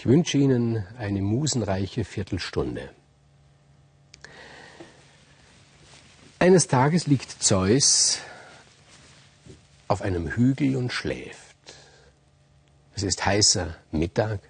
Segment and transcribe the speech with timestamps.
[0.00, 2.88] Ich wünsche Ihnen eine musenreiche Viertelstunde.
[6.38, 8.20] Eines Tages liegt Zeus
[9.88, 11.54] auf einem Hügel und schläft.
[12.96, 14.40] Es ist heißer Mittag.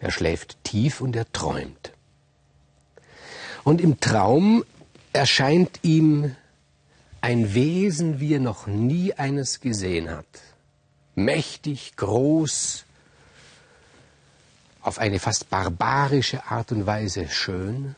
[0.00, 1.92] Er schläft tief und er träumt.
[3.62, 4.64] Und im Traum
[5.12, 6.34] erscheint ihm
[7.20, 10.26] ein Wesen, wie er noch nie eines gesehen hat.
[11.14, 12.86] Mächtig, groß,
[14.88, 17.94] auf eine fast barbarische Art und Weise schön,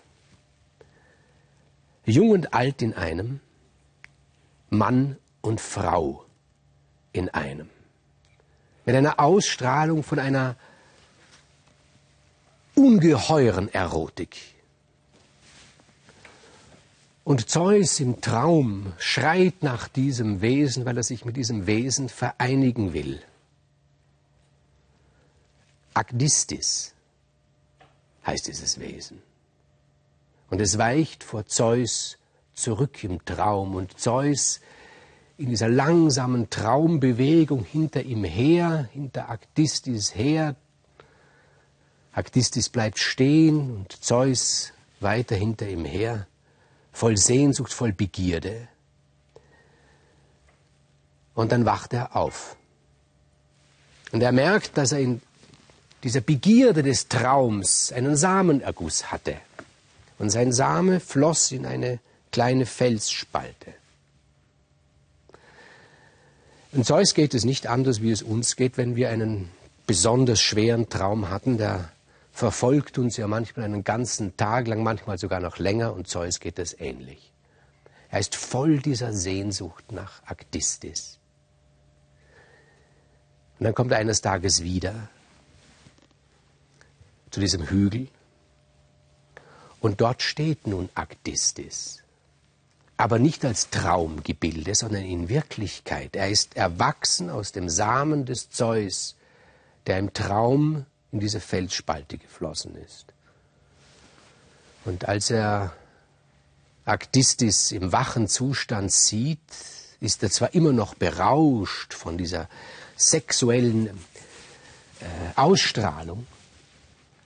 [2.04, 3.40] jung und alt in einem,
[4.70, 6.24] Mann und Frau
[7.12, 7.70] in einem,
[8.84, 10.56] mit einer Ausstrahlung von einer
[12.74, 14.36] ungeheuren Erotik.
[17.22, 22.92] Und Zeus im Traum schreit nach diesem Wesen, weil er sich mit diesem Wesen vereinigen
[22.92, 23.22] will.
[25.94, 26.94] Agdistis
[28.26, 29.22] heißt dieses Wesen.
[30.50, 32.18] Und es weicht vor Zeus
[32.54, 34.60] zurück im Traum und Zeus
[35.38, 40.56] in dieser langsamen Traumbewegung hinter ihm her, hinter Agdistis her.
[42.12, 46.26] Agdistis bleibt stehen und Zeus weiter hinter ihm her
[46.92, 48.68] voll Sehnsucht, voll Begierde.
[51.34, 52.56] Und dann wacht er auf.
[54.12, 55.22] Und er merkt, dass er in
[56.02, 59.36] dieser Begierde des Traums einen Samenerguss hatte.
[60.18, 61.98] Und sein Same floss in eine
[62.32, 63.74] kleine Felsspalte.
[66.72, 69.50] Und Zeus geht es nicht anders, wie es uns geht, wenn wir einen
[69.86, 71.90] besonders schweren Traum hatten, der
[72.32, 76.58] verfolgt uns ja manchmal einen ganzen Tag lang, manchmal sogar noch länger, und Zeus geht
[76.60, 77.32] es ähnlich.
[78.08, 81.18] Er ist voll dieser Sehnsucht nach Aktistis.
[83.58, 85.08] Und dann kommt er eines Tages wieder
[87.30, 88.08] zu diesem Hügel
[89.80, 92.02] und dort steht nun Aktistis.
[92.96, 96.16] Aber nicht als Traumgebilde, sondern in Wirklichkeit.
[96.16, 99.16] Er ist erwachsen aus dem Samen des Zeus,
[99.86, 103.06] der im Traum in diese Felsspalte geflossen ist.
[104.84, 105.72] Und als er
[106.84, 109.40] Aktistis im wachen Zustand sieht,
[110.00, 112.48] ist er zwar immer noch berauscht von dieser
[112.96, 115.04] sexuellen äh,
[115.36, 116.26] Ausstrahlung,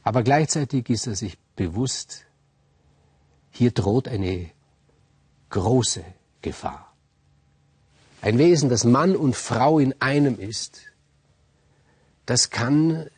[0.05, 2.27] aber gleichzeitig ist er sich bewusst,
[3.51, 4.51] hier droht eine
[5.51, 6.05] große
[6.43, 6.93] Gefahr.
[8.21, 10.83] Ein Wesen, das Mann und Frau in einem ist,
[12.27, 13.09] das kann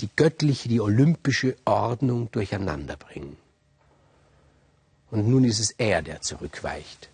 [0.00, 3.36] die göttliche, die olympische Ordnung durcheinander bringen.
[5.10, 7.08] Und nun ist es er, der zurückweicht.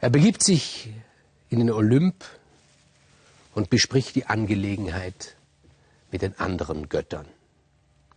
[0.00, 0.92] Er begibt sich
[1.48, 2.24] in den Olymp
[3.54, 5.36] und bespricht die Angelegenheit
[6.10, 7.26] mit den anderen Göttern,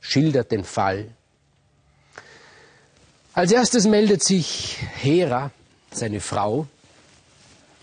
[0.02, 1.10] schildert den Fall.
[3.34, 5.52] Als erstes meldet sich Hera,
[5.92, 6.68] seine Frau.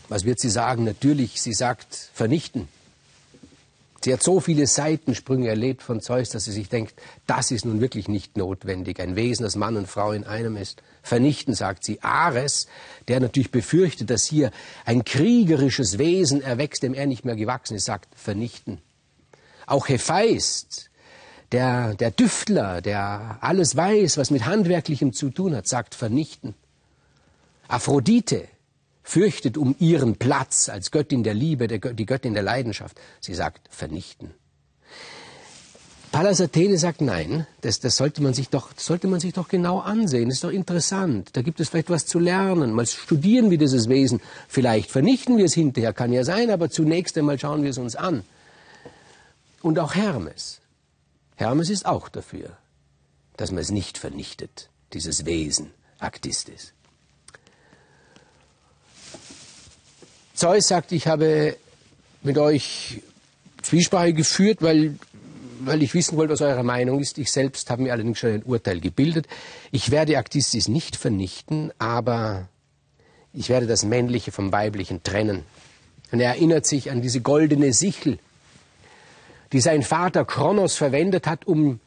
[0.09, 0.85] Was wird sie sagen?
[0.85, 2.69] Natürlich, sie sagt vernichten.
[4.07, 6.95] Sie hat so viele Seitensprünge erlebt von Zeus, dass sie sich denkt,
[7.27, 9.01] das ist nun wirklich nicht notwendig.
[9.01, 10.83] Ein Wesen, das Mann und Frau in einem ist.
[11.03, 12.01] Vernichten, sagt sie.
[12.03, 12.69] Ares,
[13.09, 14.53] der natürlich befürchtet, dass hier
[14.85, 18.79] ein kriegerisches Wesen erwächst, dem er nicht mehr gewachsen ist, sagt vernichten.
[19.67, 20.89] Auch Hephaist,
[21.53, 26.55] der, der Düftler, der alles weiß, was mit Handwerklichem zu tun hat, sagt vernichten.
[27.69, 28.49] Aphrodite,
[29.03, 33.01] fürchtet um ihren Platz als Göttin der Liebe, der, die Göttin der Leidenschaft.
[33.21, 34.35] Sie sagt vernichten.
[36.11, 39.81] Pallas Athene sagt nein, das, das sollte man sich doch, sollte man sich doch genau
[39.81, 40.29] ansehen.
[40.29, 41.31] Das ist doch interessant.
[41.35, 42.73] Da gibt es vielleicht was zu lernen.
[42.73, 44.21] Mal studieren wir dieses Wesen.
[44.49, 47.97] Vielleicht vernichten wir es hinterher, kann ja sein, aber zunächst einmal schauen wir es uns
[47.97, 48.25] an.
[49.63, 50.61] Und auch Hermes.
[51.37, 52.57] Hermes ist auch dafür,
[53.37, 56.73] dass man es nicht vernichtet, dieses Wesen, Aktistis.
[60.35, 61.57] Zeus sagt, ich habe
[62.23, 63.03] mit euch
[63.63, 64.99] Zwiesprache geführt, weil,
[65.61, 67.19] weil ich wissen wollte, was eure Meinung ist.
[67.19, 69.27] Ich selbst habe mir allerdings schon ein Urteil gebildet.
[69.73, 72.49] Ich werde Aktistis nicht vernichten, aber
[73.33, 75.45] ich werde das Männliche vom Weiblichen trennen.
[76.13, 78.19] Und er erinnert sich an diese goldene Sichel,
[79.53, 81.81] die sein Vater Kronos verwendet hat, um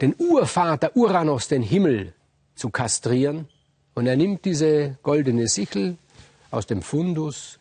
[0.00, 2.14] den Urvater Uranus, den Himmel,
[2.54, 3.48] zu kastrieren.
[3.94, 5.96] Und er nimmt diese goldene Sichel,
[6.50, 7.58] aus dem Fundus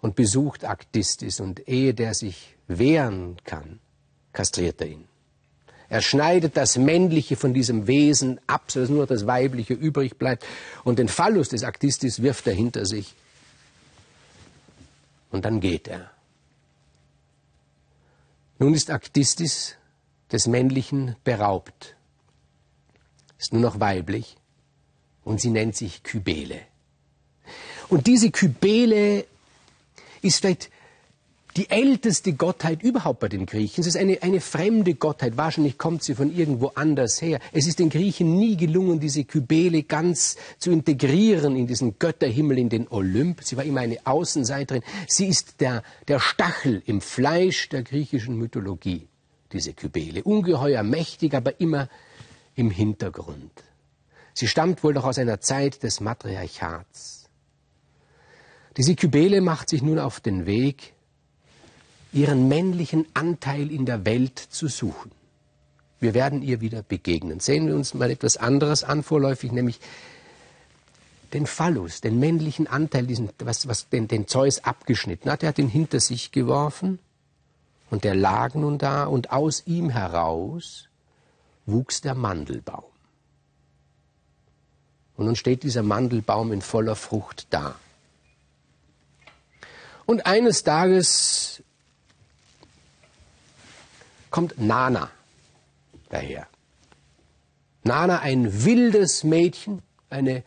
[0.00, 3.80] und besucht Aktistis und ehe der sich wehren kann,
[4.32, 5.04] kastriert er ihn.
[5.88, 10.44] Er schneidet das Männliche von diesem Wesen ab, sodass nur das Weibliche übrig bleibt
[10.82, 13.14] und den Phallus des Aktistis wirft er hinter sich.
[15.30, 16.10] Und dann geht er.
[18.58, 19.76] Nun ist Aktistis
[20.30, 21.96] des Männlichen beraubt,
[23.38, 24.36] ist nur noch weiblich
[25.24, 26.60] und sie nennt sich Kybele.
[27.88, 29.26] Und diese Kybele
[30.22, 30.70] ist vielleicht
[31.56, 33.80] die älteste Gottheit überhaupt bei den Griechen.
[33.80, 35.36] Es ist eine, eine fremde Gottheit.
[35.36, 37.38] Wahrscheinlich kommt sie von irgendwo anders her.
[37.52, 42.68] Es ist den Griechen nie gelungen, diese Kybele ganz zu integrieren in diesen Götterhimmel, in
[42.70, 43.44] den Olymp.
[43.44, 44.82] Sie war immer eine Außenseiterin.
[45.06, 49.06] Sie ist der, der Stachel im Fleisch der griechischen Mythologie,
[49.52, 50.24] diese Kybele.
[50.24, 51.88] Ungeheuer mächtig, aber immer
[52.56, 53.52] im Hintergrund.
[54.32, 57.28] Sie stammt wohl noch aus einer Zeit des Matriarchats.
[58.76, 60.93] Diese Kybele macht sich nun auf den Weg,
[62.14, 65.10] ihren männlichen Anteil in der Welt zu suchen.
[66.00, 67.40] Wir werden ihr wieder begegnen.
[67.40, 69.80] Sehen wir uns mal etwas anderes an vorläufig, nämlich
[71.32, 75.42] den Phallus, den männlichen Anteil, diesen, was, was den, den Zeus abgeschnitten hat.
[75.42, 77.00] Er hat ihn hinter sich geworfen
[77.90, 80.88] und der lag nun da und aus ihm heraus
[81.66, 82.84] wuchs der Mandelbaum.
[85.16, 87.74] Und nun steht dieser Mandelbaum in voller Frucht da.
[90.06, 91.63] Und eines Tages
[94.34, 95.10] kommt Nana
[96.08, 96.48] daher.
[97.84, 100.42] Nana, ein wildes Mädchen, eine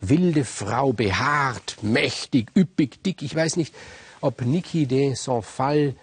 [0.00, 3.20] wilde Frau, behaart, mächtig, üppig, dick.
[3.20, 3.74] Ich weiß nicht,
[4.20, 5.96] ob Niki de Saint-Fall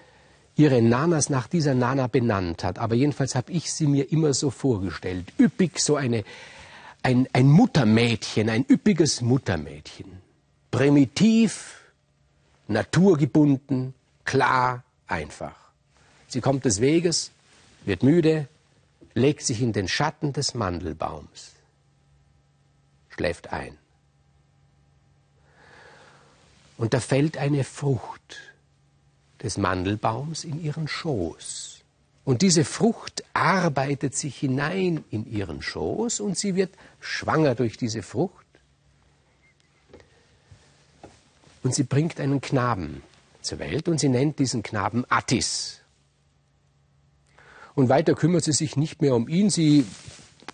[0.57, 4.49] ihre Nanas nach dieser Nana benannt hat, aber jedenfalls habe ich sie mir immer so
[4.49, 5.31] vorgestellt.
[5.39, 6.25] Üppig, so eine,
[7.03, 10.11] ein, ein Muttermädchen, ein üppiges Muttermädchen.
[10.71, 11.85] Primitiv,
[12.67, 13.93] naturgebunden,
[14.25, 15.58] klar, einfach.
[16.29, 17.31] Sie kommt des Weges,
[17.85, 18.47] wird müde,
[19.15, 21.53] legt sich in den Schatten des Mandelbaums,
[23.09, 23.77] schläft ein.
[26.77, 28.37] Und da fällt eine Frucht
[29.43, 31.81] des Mandelbaums in ihren Schoß.
[32.25, 38.03] Und diese Frucht arbeitet sich hinein in ihren Schoß und sie wird schwanger durch diese
[38.03, 38.45] Frucht.
[41.63, 43.01] Und sie bringt einen Knaben
[43.41, 45.78] zur Welt und sie nennt diesen Knaben Attis.
[47.79, 49.49] Und weiter kümmert sie sich nicht mehr um ihn.
[49.49, 49.85] Sie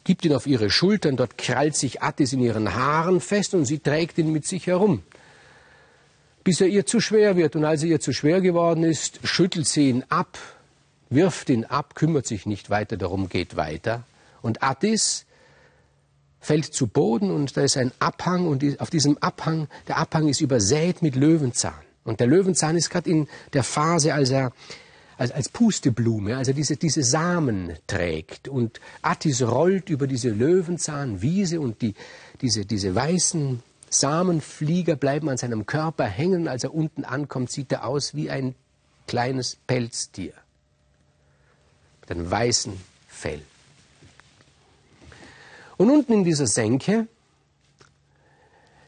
[0.04, 3.80] gibt ihn auf ihre Schultern, dort krallt sich Attis in ihren Haaren fest und sie
[3.80, 5.02] trägt ihn mit sich herum.
[6.44, 7.56] Bis er ihr zu schwer wird.
[7.56, 10.38] Und als er ihr zu schwer geworden ist, schüttelt sie ihn ab,
[11.10, 14.04] wirft ihn ab, kümmert sich nicht weiter darum, geht weiter.
[14.44, 15.26] Und Attis
[16.40, 20.42] fällt zu Boden und da ist ein Abhang und auf diesem Abhang, der Abhang ist
[20.42, 21.74] übersät mit Löwenzahn.
[22.04, 24.52] Und der Löwenzahn ist gerade in der Phase, als er
[25.18, 28.48] als, als Pusteblume, also diese, diese Samen trägt.
[28.48, 31.96] Und Attis rollt über diese Löwenzahnwiese und die,
[32.42, 36.48] diese, diese weißen Samenflieger bleiben an seinem Körper hängen.
[36.48, 38.56] Als er unten ankommt, sieht er aus wie ein
[39.08, 40.34] kleines Pelztier
[42.02, 42.74] mit einem weißen
[43.08, 43.42] Fell.
[45.78, 47.08] Und unten in dieser Senke,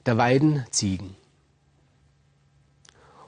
[0.03, 1.15] da weiden Ziegen.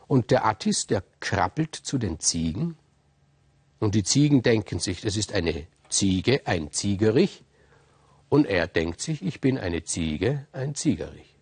[0.07, 2.77] Und der Attis, der krabbelt zu den Ziegen
[3.79, 7.43] und die Ziegen denken sich, das ist eine Ziege, ein Ziegerich.
[8.27, 11.35] Und er denkt sich, ich bin eine Ziege, ein Ziegerich.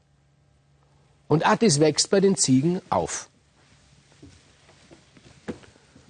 [1.27, 3.29] Und Attis wächst bei den Ziegen auf.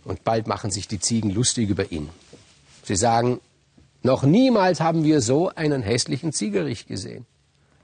[0.03, 2.09] Und bald machen sich die Ziegen lustig über ihn.
[2.83, 3.41] Sie sagen,
[4.03, 7.25] noch niemals haben wir so einen hässlichen Ziegerich gesehen.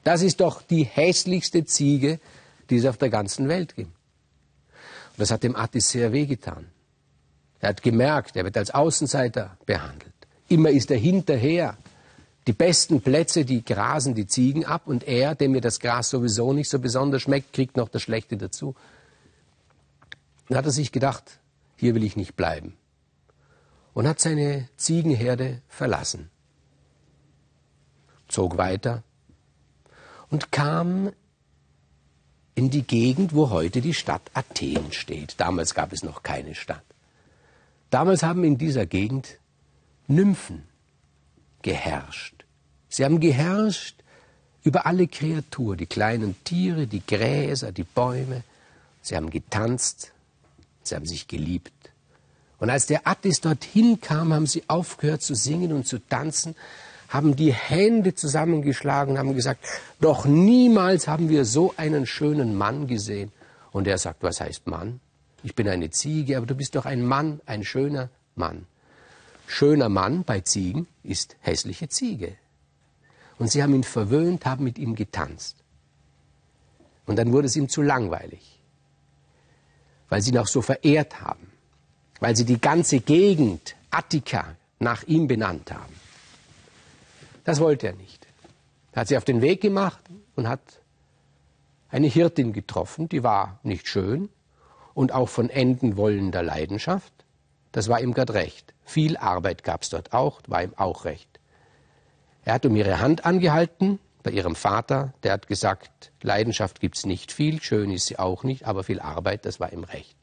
[0.03, 2.19] Das ist doch die hässlichste Ziege,
[2.69, 3.89] die es auf der ganzen Welt gibt.
[3.89, 6.67] Und das hat dem Attis sehr wehgetan.
[7.63, 10.11] Er hat gemerkt, er wird als Außenseiter behandelt.
[10.49, 11.77] Immer ist er hinterher.
[12.45, 16.51] Die besten Plätze, die grasen die Ziegen ab und er, dem mir das Gras sowieso
[16.51, 18.75] nicht so besonders schmeckt, kriegt noch das Schlechte dazu.
[20.49, 21.39] Dann hat er sich gedacht,
[21.77, 22.75] hier will ich nicht bleiben.
[23.93, 26.29] Und hat seine Ziegenherde verlassen.
[28.27, 29.03] Zog weiter
[30.29, 31.13] und kam
[32.55, 35.35] in die Gegend, wo heute die Stadt Athen steht.
[35.37, 36.83] Damals gab es noch keine Stadt.
[37.93, 39.37] Damals haben in dieser Gegend
[40.07, 40.63] Nymphen
[41.61, 42.43] geherrscht.
[42.89, 44.01] Sie haben geherrscht
[44.63, 48.41] über alle Kreaturen, die kleinen Tiere, die Gräser, die Bäume.
[49.03, 50.11] Sie haben getanzt,
[50.81, 51.91] sie haben sich geliebt.
[52.57, 56.55] Und als der Attis dorthin kam, haben sie aufgehört zu singen und zu tanzen,
[57.09, 59.67] haben die Hände zusammengeschlagen, haben gesagt,
[60.01, 63.31] doch niemals haben wir so einen schönen Mann gesehen.
[63.71, 64.99] Und er sagt, was heißt Mann?
[65.43, 68.65] Ich bin eine Ziege, aber du bist doch ein Mann, ein schöner Mann.
[69.47, 72.35] Schöner Mann bei Ziegen ist hässliche Ziege.
[73.37, 75.57] Und sie haben ihn verwöhnt, haben mit ihm getanzt.
[77.05, 78.61] Und dann wurde es ihm zu langweilig,
[80.09, 81.53] weil sie ihn auch so verehrt haben.
[82.23, 85.93] weil sie die ganze Gegend Attika nach ihm benannt haben.
[87.43, 88.25] Das wollte er nicht.
[88.93, 90.01] Er hat sie auf den Weg gemacht
[90.37, 90.61] und hat
[91.89, 94.29] eine Hirtin getroffen, die war nicht schön
[94.93, 97.13] und auch von Enden wollender Leidenschaft.
[97.71, 98.73] Das war ihm gerade recht.
[98.85, 101.27] Viel Arbeit gab es dort auch, war ihm auch recht.
[102.45, 107.05] Er hat um ihre Hand angehalten bei ihrem Vater, der hat gesagt, Leidenschaft gibt es
[107.05, 110.15] nicht viel, schön ist sie auch nicht, aber viel Arbeit, das war ihm recht.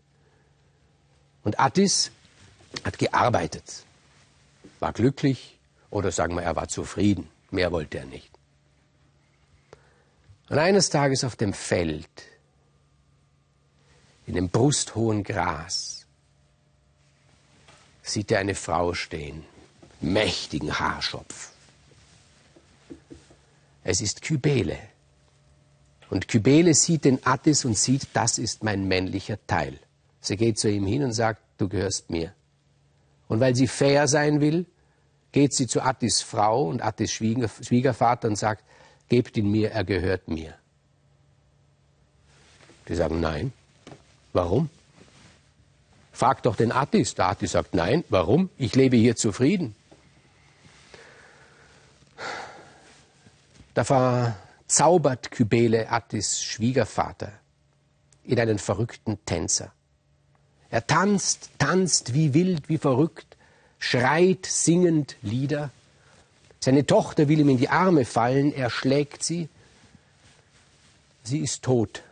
[1.43, 2.11] Und Attis
[2.85, 3.85] hat gearbeitet,
[4.79, 5.59] war glücklich
[5.91, 8.31] oder sagen wir, er war zufrieden, mehr wollte er nicht.
[10.49, 12.09] Und eines Tages auf dem Feld,
[14.31, 16.07] in dem brusthohen Gras,
[18.03, 19.45] sieht er eine Frau stehen,
[20.01, 21.51] mächtigen Haarschopf.
[23.83, 24.79] Es ist Kybele.
[26.11, 29.81] Und Kybele sieht den Attis und sieht, das ist mein männlicher Teil.
[30.21, 32.33] Sie geht zu ihm hin und sagt, du gehörst mir.
[33.27, 34.65] Und weil sie fair sein will,
[35.33, 38.63] geht sie zu Attis Frau und Attis Schwiegervater und sagt,
[39.09, 40.55] gebt ihn mir, er gehört mir.
[42.89, 43.53] Die sagen nein.
[44.33, 44.71] Warum?
[46.13, 47.15] Frag doch den Attis.
[47.15, 48.05] Der Attis sagt nein.
[48.09, 48.51] Warum?
[48.59, 49.75] Ich lebe hier zufrieden.
[53.75, 57.33] Da verzaubert Kybele Attis Schwiegervater
[58.25, 59.73] in einen verrückten Tänzer.
[60.69, 63.37] Er tanzt, tanzt wie wild, wie verrückt,
[63.79, 65.71] schreit singend Lieder.
[66.61, 69.49] Seine Tochter will ihm in die Arme fallen, er schlägt sie.
[71.25, 72.03] Sie ist tot.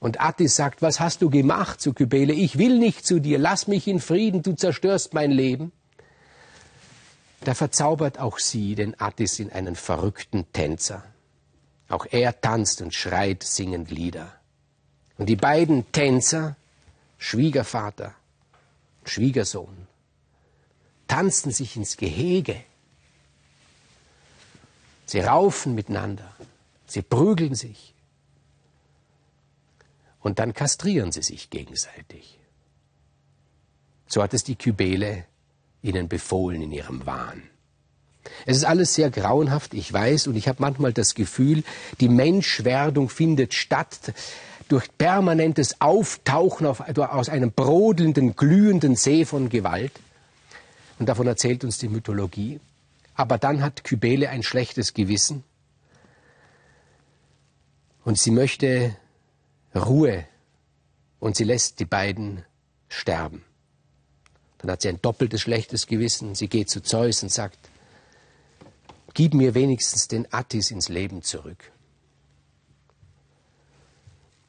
[0.00, 2.32] Und Attis sagt, was hast du gemacht zu Kybele?
[2.32, 5.72] Ich will nicht zu dir, lass mich in Frieden, du zerstörst mein Leben.
[7.42, 11.04] Da verzaubert auch sie den Attis in einen verrückten Tänzer.
[11.90, 14.32] Auch er tanzt und schreit singend Lieder.
[15.18, 16.56] Und die beiden Tänzer,
[17.18, 18.14] Schwiegervater,
[19.04, 19.86] Schwiegersohn,
[21.08, 22.56] tanzen sich ins Gehege.
[25.04, 26.32] Sie raufen miteinander,
[26.86, 27.94] sie prügeln sich
[30.20, 32.38] und dann kastrieren sie sich gegenseitig.
[34.06, 35.24] So hat es die Kybele
[35.82, 37.42] ihnen befohlen in ihrem Wahn.
[38.44, 41.64] Es ist alles sehr grauenhaft, ich weiß, und ich habe manchmal das Gefühl,
[42.00, 44.12] die Menschwerdung findet statt
[44.68, 49.92] durch permanentes Auftauchen auf, aus einem brodelnden, glühenden See von Gewalt.
[50.98, 52.60] Und davon erzählt uns die Mythologie.
[53.14, 55.44] Aber dann hat Kybele ein schlechtes Gewissen
[58.04, 58.96] und sie möchte
[59.74, 60.26] Ruhe
[61.18, 62.44] und sie lässt die beiden
[62.88, 63.44] sterben.
[64.58, 66.34] Dann hat sie ein doppeltes schlechtes Gewissen.
[66.34, 67.58] Sie geht zu Zeus und sagt,
[69.14, 71.72] gib mir wenigstens den Attis ins Leben zurück.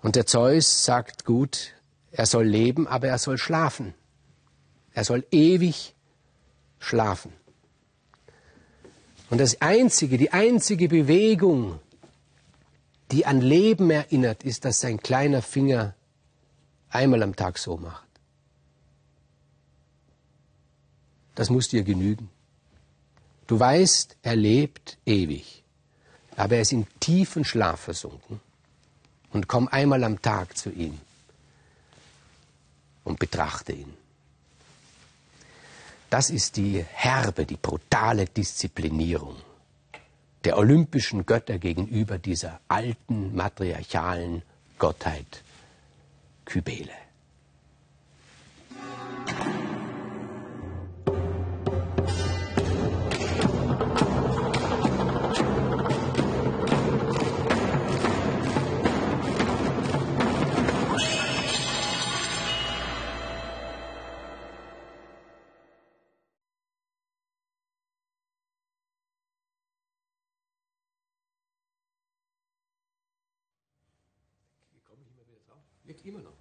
[0.01, 1.73] Und der Zeus sagt, gut,
[2.11, 3.93] er soll leben, aber er soll schlafen.
[4.93, 5.93] Er soll ewig
[6.79, 7.31] schlafen.
[9.29, 11.79] Und das einzige, die einzige Bewegung,
[13.11, 15.93] die an Leben erinnert, ist, dass sein kleiner Finger
[16.89, 18.07] einmal am Tag so macht.
[21.35, 22.29] Das muss dir genügen.
[23.47, 25.63] Du weißt, er lebt ewig,
[26.35, 28.39] aber er ist in tiefen Schlaf versunken.
[29.31, 30.99] Und komm einmal am Tag zu ihm
[33.05, 33.93] und betrachte ihn.
[36.09, 39.37] Das ist die herbe, die brutale Disziplinierung
[40.43, 44.41] der olympischen Götter gegenüber dieser alten matriarchalen
[44.79, 45.43] Gottheit
[46.45, 46.89] Kybele.
[76.05, 76.40] Immer noch.